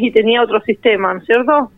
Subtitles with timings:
[0.00, 1.70] y tenía otro sistema, ¿no es cierto?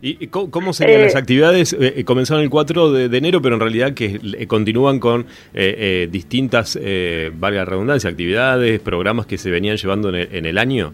[0.00, 1.72] ¿Y cómo serían las eh, actividades?
[1.72, 5.26] Eh, eh, comenzaron el 4 de, enero, pero en realidad que continúan con
[6.10, 6.78] distintas,
[7.34, 10.92] valga la redundancia, actividades, programas que se venían llevando en el, año.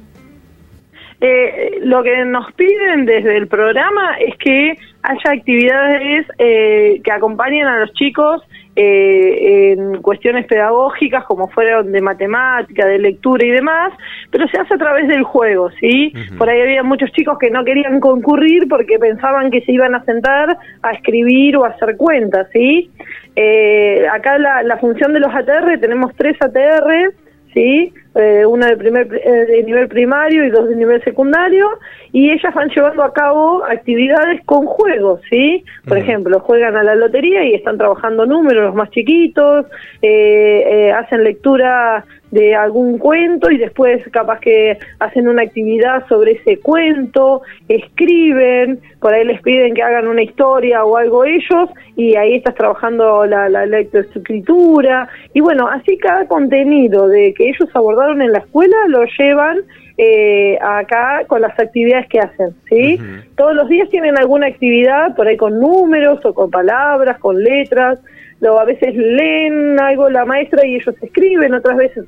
[1.83, 7.93] lo que nos piden desde el programa es que haya actividades que acompañen a los
[7.95, 8.43] chicos
[8.77, 13.93] eh, en cuestiones pedagógicas como fueron de matemática, de lectura y demás,
[14.31, 16.13] pero se hace a través del juego, ¿sí?
[16.39, 20.05] Por ahí había muchos chicos que no querían concurrir porque pensaban que se iban a
[20.05, 22.91] sentar a escribir o a hacer cuentas, ¿sí?
[23.37, 27.13] Eh, acá la, la función de los ATR, tenemos tres ATR,
[27.53, 27.93] ¿sí?
[28.17, 31.69] Eh, una de, primer, eh, de nivel primario y dos de nivel secundario,
[32.11, 35.65] y ellas van llevando a cabo actividades con juegos, ¿sí?
[35.87, 39.67] Por ejemplo, juegan a la lotería y están trabajando números, los más chiquitos,
[40.03, 46.59] eh, hacen lectura de algún cuento y después capaz que hacen una actividad sobre ese
[46.61, 52.37] cuento, escriben, por ahí les piden que hagan una historia o algo ellos y ahí
[52.37, 57.69] estás trabajando la, la lectoescritura y bueno, así cada contenido de que ellos
[58.09, 59.59] en la escuela lo llevan
[59.99, 62.99] eh, acá con las actividades que hacen, ¿sí?
[63.37, 67.99] Todos los días tienen alguna actividad por ahí con números o con palabras, con letras,
[68.41, 72.07] luego a veces leen algo la maestra y ellos escriben, otras veces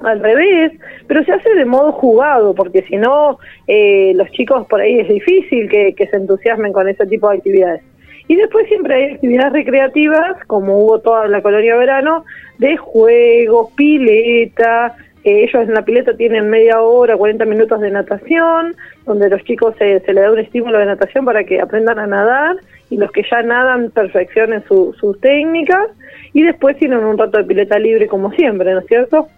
[0.00, 0.72] al revés,
[1.06, 5.08] pero se hace de modo jugado, porque si no, eh, los chicos por ahí es
[5.08, 7.82] difícil que, se entusiasmen con ese tipo de actividades.
[8.28, 12.24] Y después siempre hay actividades recreativas, como hubo toda la colonia verano,
[12.58, 18.74] de juegos, pileta, eh, ellos en la pileta tienen media hora, 40 minutos de natación,
[19.06, 22.06] donde los chicos se, se les da un estímulo de natación para que aprendan a
[22.06, 22.56] nadar
[22.90, 25.88] y los que ya nadan perfeccionen sus técnicas
[26.34, 29.28] y después tienen un rato de pileta libre como siempre, ¿no es cierto?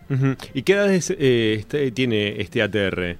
[0.52, 3.16] ¿Y qué edad eh, este, tiene este ATR?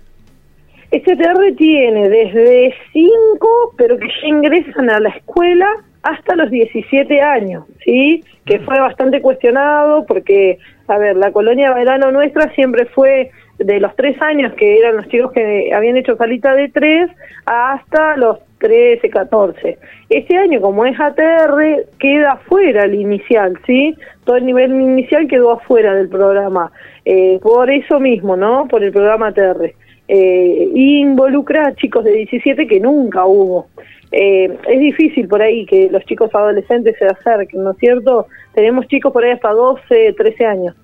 [0.90, 5.68] Este ATR tiene desde 5, pero que ya ingresan a la escuela
[6.02, 8.22] hasta los 17 años, ¿sí?
[8.44, 10.58] Que fue bastante cuestionado porque,
[10.88, 15.08] a ver, la colonia verano nuestra siempre fue de los 3 años, que eran los
[15.08, 17.10] chicos que habían hecho salita de 3,
[17.46, 19.78] hasta los 13, 14.
[20.08, 23.94] Este año, como es ATR, queda fuera el inicial, ¿sí?
[24.24, 26.72] Todo el nivel inicial quedó afuera del programa.
[27.04, 28.66] Eh, por eso mismo, ¿no?
[28.66, 29.74] Por el programa ATR.
[30.06, 33.68] Eh, involucra a chicos de 17 que nunca hubo.
[34.16, 38.28] Eh, es difícil por ahí que los chicos adolescentes se acerquen, ¿no es cierto?
[38.54, 40.76] Tenemos chicos por ahí hasta 12, 13 años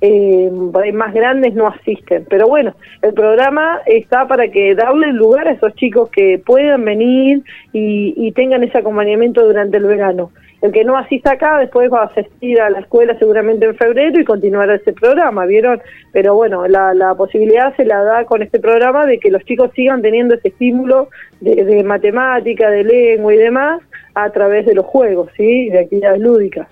[0.00, 0.50] eh,
[0.92, 2.26] más grandes no asisten.
[2.28, 7.42] Pero bueno, el programa está para que darle lugar a esos chicos que puedan venir
[7.72, 10.30] y, tengan ese acompañamiento durante el verano.
[10.60, 14.20] El que no asista acá después va a asistir a la escuela seguramente en febrero
[14.20, 15.80] y continuar ese programa, ¿vieron?
[16.12, 20.02] Pero bueno, la, posibilidad se la da con este programa de que los chicos sigan
[20.02, 21.10] teniendo ese estímulo
[21.40, 23.82] de, de matemática, de lengua y demás
[24.14, 25.68] a través de los juegos, ¿sí?
[25.70, 26.66] De actividades lúdicas.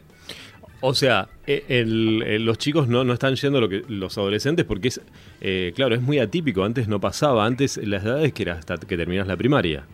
[0.80, 5.00] O sea, eh, los chicos no, no están yendo lo que los adolescentes porque es,
[5.40, 6.64] eh, claro, es muy atípico.
[6.64, 9.84] Antes no pasaba, antes las edades que era hasta que terminas la primaria.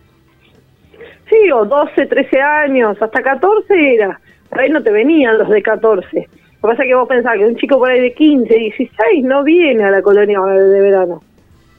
[1.33, 4.19] Sí, o 12, 13 años, hasta 14 era.
[4.49, 6.15] Por ahí no te venían los de 14.
[6.15, 6.27] Lo que
[6.61, 9.83] pasa es que vos pensás que un chico por ahí de 15, 16 no viene
[9.83, 11.23] a la colonia de verano.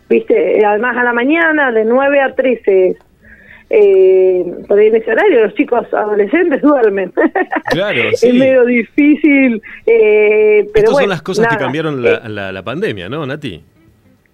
[0.08, 0.64] ¿Viste?
[0.64, 2.96] Además a la mañana de 9 a 13
[3.70, 7.12] eh, por ahí en ese horario los chicos adolescentes duermen.
[7.70, 8.28] Claro, sí.
[8.28, 9.60] es medio difícil.
[9.86, 13.64] Eh, pero Estas son las cosas que cambiaron la, eh, la, pandemia, ¿no, Nati?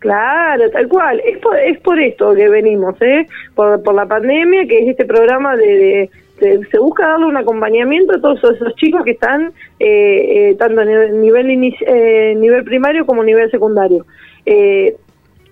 [0.01, 1.23] Claro, tal cual.
[1.25, 3.27] Es por, es por esto que venimos, ¿eh?
[3.55, 8.21] Por, por la pandemia, que es este programa de, se busca darle un acompañamiento a
[8.21, 11.51] todos esos chicos que están eh, eh tanto en nivel,
[11.87, 14.07] eh, nivel primario como nivel secundario.
[14.47, 14.97] Eh,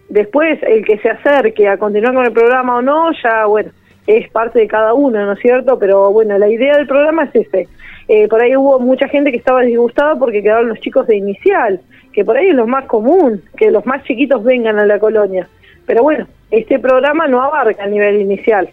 [0.08, 3.70] Después, el que se acerque a continuar con el programa o no, ya, bueno,
[4.08, 5.78] es parte de cada uno, ¿no es cierto?
[5.78, 7.69] Pero bueno, la idea del programa es ese.
[8.08, 11.78] Eh, por ahí hubo mucha gente que estaba disgustada porque quedaron los chicos de inicial,
[12.14, 15.46] que por ahí es lo más común, que los más chiquitos vengan a la colonia.
[15.86, 18.70] Pero bueno, este programa no abarca el nivel inicial.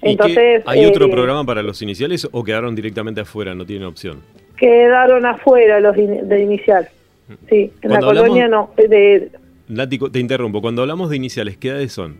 [0.00, 4.22] Entonces, ¿Hay otro eh, programa para los iniciales o quedaron directamente afuera, no tienen opción?
[4.56, 6.88] Quedaron afuera los de inicial.
[7.28, 7.32] Mm.
[7.50, 8.70] Sí, en la colonia no.
[8.76, 9.30] De,
[9.68, 10.62] Lático, te interrumpo.
[10.62, 12.16] Cuando hablamos de iniciales, ¿qué edades son?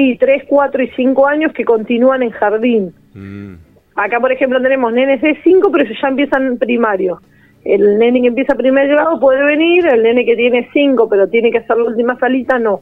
[0.00, 2.94] Y 3, 4 y 5 años que continúan en jardín.
[3.14, 3.54] Mm.
[3.96, 7.20] Acá, por ejemplo, tenemos nenes de 5, pero ya empiezan primario.
[7.64, 11.50] El nene que empieza primer grado puede venir, el nene que tiene 5, pero tiene
[11.50, 12.80] que hacer la última salita, no.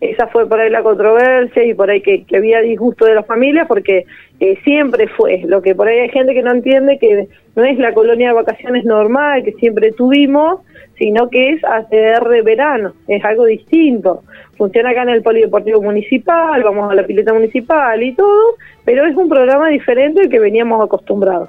[0.00, 3.66] Esa fue por ahí la controversia y por ahí que, había disgusto de las familias
[3.68, 4.06] porque
[4.40, 7.78] eh, siempre fue, lo que por ahí hay gente que no entiende que no es
[7.78, 10.60] la colonia de vacaciones normal que siempre tuvimos,
[10.96, 14.22] sino que es ACR verano, es algo distinto.
[14.56, 19.16] Funciona acá en el Polideportivo Municipal, vamos a la pileta municipal y todo, pero es
[19.16, 21.48] un programa diferente al que veníamos acostumbrados.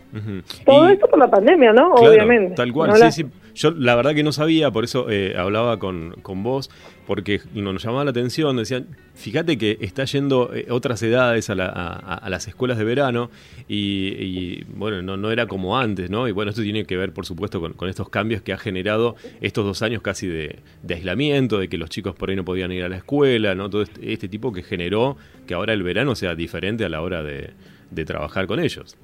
[0.65, 1.93] Todo esto por la pandemia, ¿no?
[1.93, 2.55] Obviamente.
[2.55, 3.25] Tal cual, sí, sí.
[3.53, 6.69] Yo la verdad que no sabía, por eso eh, hablaba con, con, vos,
[7.07, 12.29] porque nos llamaba la atención, decían, fíjate que está yendo eh, otras edades a, a,
[12.29, 13.29] las escuelas de verano
[13.67, 16.27] y, bueno, no, era como antes, ¿no?
[16.27, 19.65] Y bueno, esto tiene que ver, por supuesto, con, estos cambios que ha generado estos
[19.65, 20.59] dos años casi de,
[20.89, 23.69] aislamiento, de que los chicos por ahí no podían ir a la escuela, ¿no?
[23.69, 25.17] Todo este, este tipo que generó
[25.47, 28.97] que ahora el verano sea diferente a la hora de trabajar con ellos.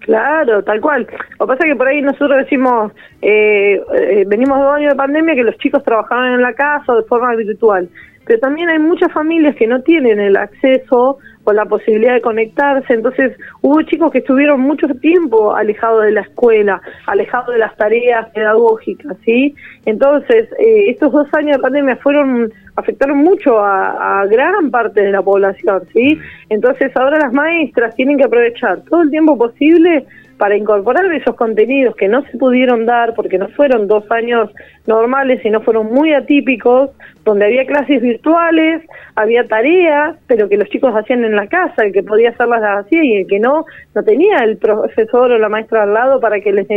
[0.00, 1.06] Claro, tal cual.
[1.38, 2.92] Lo que pasa es que por ahí nosotros decimos,
[3.22, 6.94] eh, eh, venimos de dos años de pandemia que los chicos trabajaban en la casa
[6.94, 7.88] de forma virtual,
[8.28, 12.92] pero también hay muchas familias que no tienen el acceso o la posibilidad de conectarse,
[12.92, 18.28] entonces hubo chicos que estuvieron mucho tiempo alejados de la escuela, alejados de las tareas
[18.34, 19.54] pedagógicas, ¿sí?
[19.86, 25.10] Entonces, eh, estos dos años de pandemia fueron afectaron mucho a, a, gran parte de
[25.10, 26.20] la población, ¿sí?
[26.50, 30.04] Entonces ahora las maestras tienen que aprovechar todo el tiempo posible
[30.38, 34.50] para incorporar esos contenidos que no se pudieron dar porque no fueron dos años
[34.86, 36.90] normales, sino fueron muy atípicos,
[37.24, 38.82] donde había clases virtuales,
[39.16, 43.04] había tareas, pero que los chicos hacían en la casa, el que podía hacerlas hacía
[43.04, 46.52] y el que no, no tenía el profesor o la maestra al lado para que
[46.52, 46.68] les,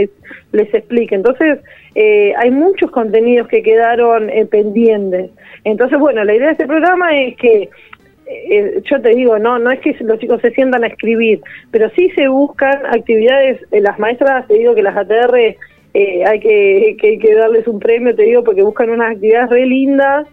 [0.51, 1.13] les explique.
[1.13, 1.59] Entonces,
[1.93, 5.29] eh, hay muchos contenidos que quedaron eh, pendientes.
[5.63, 7.69] Entonces, bueno, la idea de este programa es que
[8.25, 11.41] eh, yo te digo, no, no es que los chicos se sientan a escribir,
[11.71, 15.55] pero sí se buscan actividades, eh, las maestras, te digo que las ATR
[15.93, 20.25] eh, hay que, que, darles un premio, te digo, porque buscan unas actividades re lindas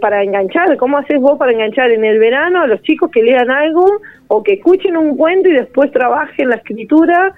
[0.00, 0.76] para enganchar.
[0.78, 4.42] ¿Cómo haces vos para enganchar en el verano a los chicos que lean algo o
[4.42, 7.34] que escuchen un cuento y después trabajen la escritura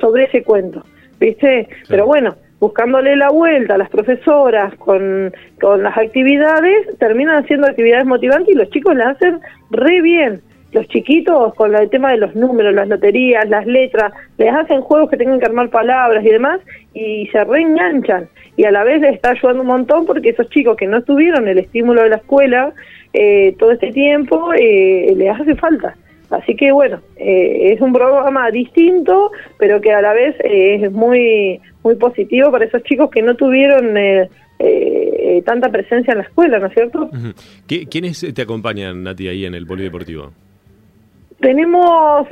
[0.00, 0.82] sobre ese cuento?
[1.20, 1.68] ¿Viste?
[1.88, 5.30] Pero bueno, buscándole la vuelta a las profesoras con,
[5.60, 9.40] con las actividades, terminan haciendo actividades motivantes y los chicos las hacen
[9.70, 10.40] re bien.
[10.72, 15.10] Los chiquitos con el tema de los números, las loterías, las letras, les hacen juegos
[15.10, 16.58] que tengan que armar palabras y demás
[16.94, 18.28] y se reenganchan.
[18.56, 21.46] Y a la vez les está ayudando un montón porque esos chicos que no tuvieron
[21.46, 22.72] el estímulo de la escuela
[23.12, 25.94] eh, todo este tiempo, eh, les hace falta.
[26.30, 30.90] Así que bueno, eh, es un programa distinto, pero que a la vez eh, es
[30.90, 34.28] muy muy positivo para esos chicos que no tuvieron eh,
[35.44, 37.10] tanta presencia en la escuela, ¿no es cierto?
[37.66, 40.32] ¿Quiénes te acompañan, Nati, ahí en el polideportivo?
[41.40, 42.26] Tenemos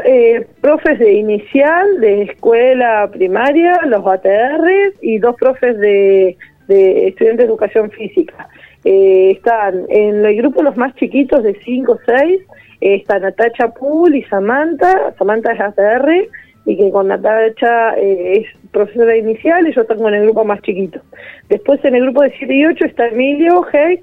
[0.60, 6.36] profes de inicial, de escuela primaria, los ATR y dos profes de,
[6.68, 8.48] de estudiantes de educación física.
[8.84, 12.40] están en el grupo los más chiquitos de 5 o 6
[12.82, 16.28] está Natacha Pool y Samantha, Samantha es ATR,
[16.64, 20.60] y que con Natacha eh, es profesora inicial y yo tengo en el grupo más
[20.62, 21.00] chiquito.
[21.48, 24.00] Después en el grupo de 7 y 8 está Emilio Heit,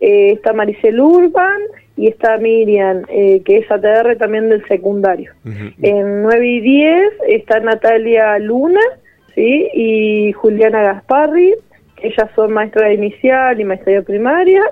[0.00, 1.60] eh, está Maricel Urban
[1.96, 5.32] y está Miriam, eh, que es ATR también del secundario.
[5.82, 8.80] En 9 y 10 está Natalia Luna
[9.34, 9.68] ¿sí?
[9.74, 11.54] y Juliana Gasparri,
[11.96, 14.62] que ellas son maestra inicial y maestra primaria.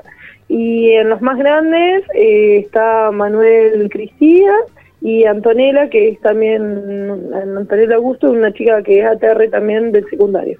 [0.48, 4.52] Y en los más grandes eh, está Manuel Cristía
[5.06, 10.58] y Antonella, que es también, Antonella Augusto, una chica que es ATR también del secundario.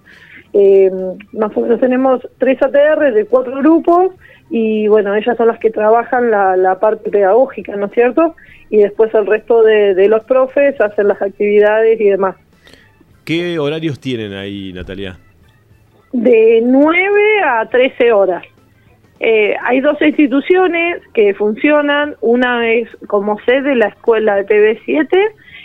[0.52, 0.88] Eh,
[1.32, 4.12] más o menos tenemos tres ATR de cuatro grupos
[4.48, 8.36] y bueno, ellas son las que trabajan la, parte pedagógica, ¿no es cierto?
[8.70, 12.36] Y después el resto de, de los profes hacen las actividades y demás.
[13.24, 15.18] ¿Qué horarios tienen ahí, Natalia?
[16.12, 18.44] De 9 a 13 horas.
[19.18, 25.08] Eh, hay dos instituciones que funcionan, una es como sede la escuela de TV7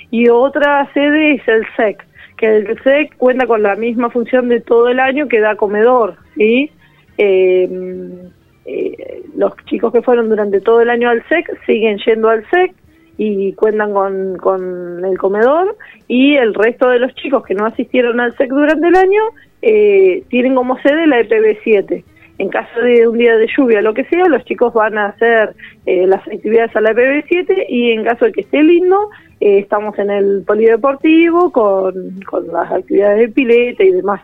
[0.10, 2.05] y otra sede es el SEC,
[2.38, 6.15] que el SEC cuenta con la misma función de todo el año que da comedor,
[6.36, 6.72] ¿sí?
[7.17, 8.29] Em,
[8.65, 12.74] eh, los chicos que fueron durante todo el año al SEC siguen yendo al SEC
[13.17, 15.75] y cuentan con, con el comedor
[16.08, 19.22] y el resto de los chicos que no asistieron al SEC durante el año
[19.62, 22.03] eh, tienen como sede la EPB7
[22.41, 25.55] en caso de un día de lluvia, lo que sea, los chicos van a hacer
[25.86, 28.98] eh, las actividades a la PB7 y en caso de que esté lindo,
[29.39, 32.19] eh, estamos en el polideportivo con,
[32.51, 34.21] las actividades de pileta y demás.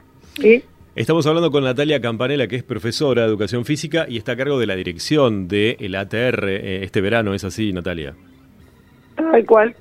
[0.95, 4.57] Estamos hablando con Natalia Campanella, que es profesora de educación física y está a cargo
[4.57, 7.35] de la dirección del ATR eh, este verano.
[7.35, 8.15] ¿Es así, Natalia?
[9.15, 9.75] Tal cual.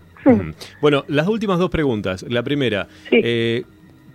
[0.82, 2.26] Bueno, las últimas dos preguntas.
[2.28, 2.88] La primera,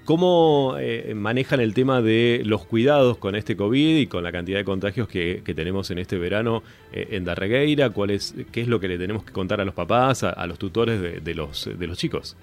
[0.05, 4.57] ¿Cómo eh, manejan el tema de los cuidados con este COVID y con la cantidad
[4.57, 7.91] de contagios que, tenemos en este verano eh, en Darregueira?
[7.91, 10.57] ¿Cuál es, ¿Qué es lo que le tenemos que contar a los papás, a, los
[10.57, 12.35] tutores de, los, de los chicos?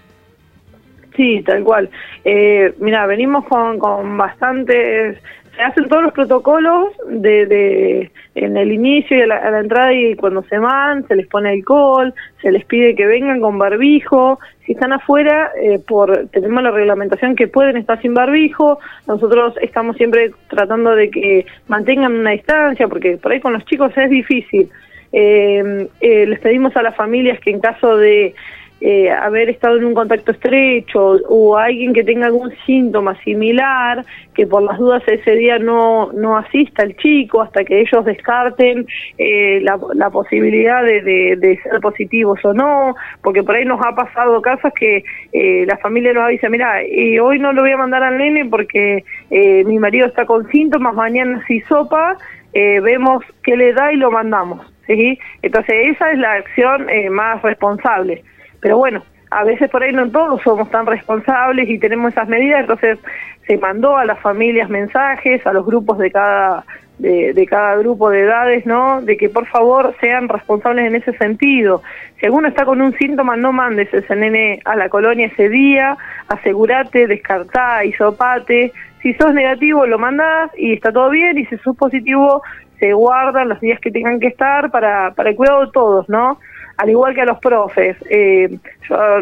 [1.17, 1.91] Sí, tal cual.
[2.25, 5.19] Eh, mira, venimos con, con bastantes
[5.65, 10.43] hacen todos los protocolos de, de en el inicio y a la, entrada y cuando
[10.45, 14.39] se van, se les pone alcohol, se les pide que vengan con barbijo.
[14.65, 18.79] Si están afuera, eh, por tenemos la reglamentación que pueden estar sin barbijo.
[19.07, 23.93] Nosotros estamos siempre tratando de que mantengan una distancia, porque por ahí con los chicos
[23.97, 24.71] es difícil.
[25.13, 28.35] Eh, eh, les pedimos a las familias que en caso de
[28.81, 34.05] eh, haber estado en un contacto estrecho o alguien que tenga algún síntoma similar,
[34.35, 38.87] que por las dudas ese día no, no asista al chico hasta que ellos descarten
[39.19, 43.95] eh, la, la, posibilidad de, de, ser positivos o no, porque por ahí nos ha
[43.95, 47.77] pasado casos que eh, la familia nos avisa, mira, eh, hoy no lo voy a
[47.77, 52.17] mandar al nene porque eh, mi marido está con síntomas, mañana si sopa,
[52.53, 54.67] vemos qué le da y lo mandamos.
[54.87, 55.19] ¿sí?
[55.43, 58.25] Entonces esa es la acción más responsable.
[58.61, 62.61] Pero bueno, a veces por ahí no todos somos tan responsables y tenemos esas medidas,
[62.61, 62.99] entonces
[63.47, 66.65] se mandó a las familias mensajes, a los grupos de cada
[66.99, 69.01] de, cada grupo de edades, ¿no?
[69.03, 71.83] De que por favor sean responsables en ese sentido.
[72.19, 75.97] Si alguno está con un síntoma, no mandes ese nene a la colonia ese día,
[76.29, 78.73] asegúrate, descartá, isopate.
[79.01, 82.43] Si sos negativo, lo mandás y está todo bien, y si sos positivo,
[82.81, 86.39] se guardan los días que tengan que estar para, para el cuidado de todos, ¿no?
[86.79, 87.97] Al igual que a los profes.
[88.09, 88.59] Eh,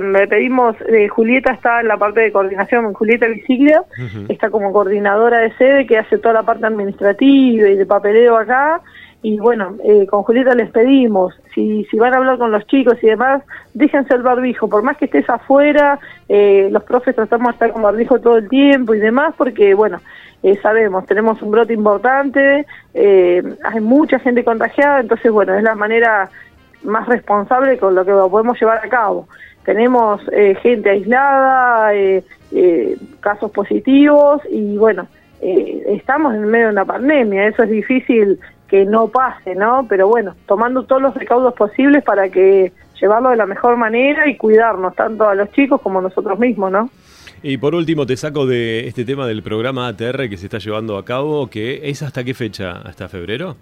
[0.00, 3.82] le pedimos, eh, Julieta está en la parte de coordinación, Julieta Visiglia,
[4.28, 8.80] está como coordinadora de sede que hace toda la parte administrativa y de papeleo acá.
[9.22, 13.02] Y bueno, eh, con Julieta les pedimos, si, si van a hablar con los chicos
[13.02, 13.42] y demás,
[13.74, 15.98] déjense el barbijo, por más que estés afuera,
[16.28, 20.00] eh, los profes tratamos de estar con barbijo todo el tiempo y demás, porque bueno,
[20.42, 25.74] eh, sabemos, tenemos un brote importante, eh, hay mucha gente contagiada, entonces bueno, es la
[25.74, 26.30] manera
[26.86, 29.28] más responsable con lo que podemos llevar a cabo.
[29.64, 35.08] Tenemos eh, gente aislada, eh, eh, casos positivos y bueno,
[35.40, 38.38] estamos en medio de una pandemia, eso es difícil
[38.68, 39.86] que no pase, ¿no?
[39.88, 44.36] Pero bueno, tomando todos los recaudos posibles para que llevarlo de la mejor manera y
[44.36, 46.90] cuidarnos, tanto a los chicos como a nosotros mismos, ¿no?
[47.42, 50.96] Y por último, te saco de este tema del programa ATR que se está llevando
[50.96, 53.56] a cabo, que es hasta qué fecha, hasta febrero.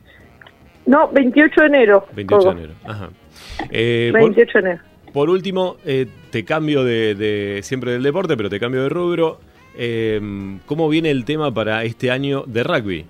[0.87, 2.07] No, 28 de enero.
[2.15, 3.09] 28 de enero, ajá.
[3.71, 4.13] 28 eh,
[4.53, 4.83] de enero.
[5.13, 9.39] Por último, eh, te cambio de, siempre del deporte, pero te cambio de rubro.
[9.77, 10.21] Eh,
[10.67, 13.07] ¿Cómo viene el tema para este año de rugby?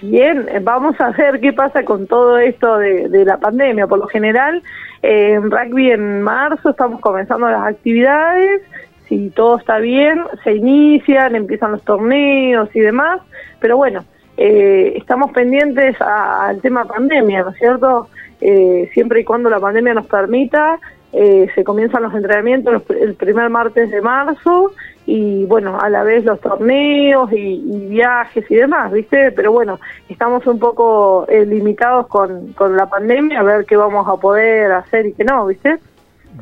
[0.00, 3.88] bien, vamos a ver qué pasa con todo esto de, de la pandemia.
[3.88, 4.62] Por lo general,
[5.02, 8.62] en rugby en marzo estamos comenzando las actividades.
[9.08, 13.20] Si todo está bien, se inician, empiezan los torneos y demás.
[13.60, 14.04] Pero bueno,
[14.36, 18.08] eh, estamos pendientes al tema pandemia, ¿no es cierto?
[18.40, 20.78] Eh, siempre y cuando la pandemia nos permita,
[21.12, 24.72] eh, se comienzan los entrenamientos el primer martes de marzo
[25.06, 29.32] y bueno, a la vez los torneos y, viajes y demás, ¿viste?
[29.32, 34.20] Pero bueno, estamos un poco limitados con, con la pandemia a ver qué vamos a
[34.20, 35.78] poder hacer y qué no, ¿viste?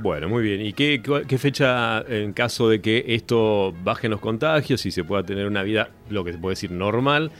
[0.00, 0.60] Bueno, muy bien.
[0.60, 5.22] ¿Y qué, qué, fecha, en caso de que esto baje los contagios y se pueda
[5.22, 7.30] tener una vida, lo que se puede decir, normal,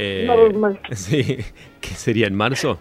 [0.00, 1.38] eh, sí,
[1.80, 2.78] ¿qué sería en marzo?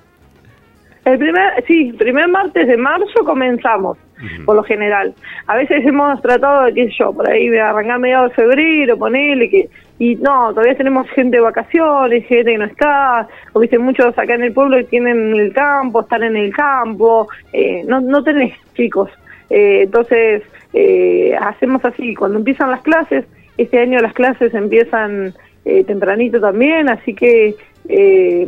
[1.06, 3.98] El primer, sí, primer martes de marzo comenzamos,
[4.46, 5.14] por lo general.
[5.48, 8.98] A veces hemos tratado de, qué sé yo, por ahí de arrancar mediados de febrero,
[8.98, 9.70] ponerle que...
[9.98, 14.36] Y no, todavía tenemos gente de vacaciones, gente que no está, o viste muchos acá
[14.36, 18.54] en el pueblo que tienen el campo, están en el campo, eh, no, no tenés
[18.76, 19.10] chicos.
[19.50, 23.26] Eh, entonces, eh, hacemos así, cuando empiezan las clases,
[23.58, 25.34] este año las clases empiezan
[25.66, 27.56] eh, tempranito también, así que
[27.88, 28.48] eh,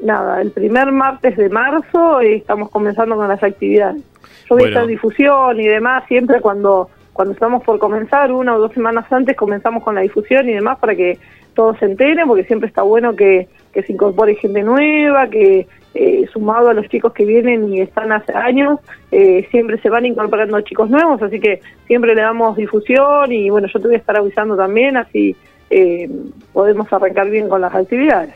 [0.00, 4.02] nada, el primer martes de marzo eh, estamos comenzando con las actividades.
[4.50, 8.72] Yo voy a difusión y demás, siempre cuando, cuando estamos por comenzar, una o dos
[8.72, 11.18] semanas antes, comenzamos con la difusión y demás para que
[11.54, 15.66] todos se enteren, porque siempre está bueno que, que se incorpore gente nueva, que
[16.32, 18.80] sumado a los chicos que vienen y están hace años,
[19.52, 23.78] siempre se van incorporando chicos nuevos, así que siempre le damos difusión y bueno, yo
[23.78, 25.36] te voy a estar avisando también, así
[25.70, 26.10] eh,
[26.52, 28.34] podemos arrancar bien con las actividades.